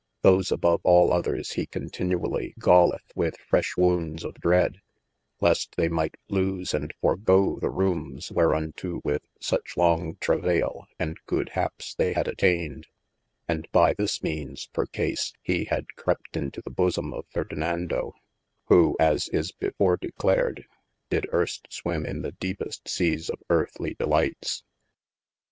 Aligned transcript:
Those 0.23 0.51
above 0.51 0.81
al 0.83 1.13
others 1.13 1.51
he 1.51 1.67
continually 1.67 2.55
gauleth 2.57 3.11
with 3.15 3.37
fresh 3.37 3.77
wouds 3.77 4.23
of 4.23 4.33
dread, 4.41 4.81
least 5.41 5.75
they 5.77 5.89
might 5.89 6.15
lose 6.27 6.73
and 6.73 6.91
forgo 7.03 7.59
the 7.59 7.69
roomes 7.69 8.29
wherunto 8.31 9.01
with 9.03 9.21
such 9.39 9.77
long 9.77 10.15
travaile 10.15 10.87
and 10.97 11.19
good 11.27 11.49
happes 11.49 11.93
they 11.93 12.13
had 12.13 12.27
attained, 12.27 12.87
and 13.47 13.67
by 13.71 13.93
this 13.93 14.23
meanes 14.23 14.69
percase 14.73 15.33
he 15.43 15.65
had 15.65 15.93
crept 15.95 16.35
into 16.35 16.63
the 16.63 16.71
bosom 16.71 17.13
of 17.13 17.27
Ferdinando, 17.29 18.15
who 18.69 18.97
(as 18.99 19.27
is 19.29 19.51
before 19.51 19.97
declared) 19.97 20.65
did 21.11 21.27
earst 21.31 21.71
swimme 21.71 22.07
in 22.07 22.23
the 22.23 22.31
deepest 22.31 22.89
seas 22.89 23.29
of 23.29 23.37
earthly 23.51 23.93
delightes. 23.93 24.63